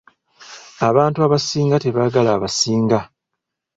[0.89, 2.99] Abantu abasinga tebaagala abasinga.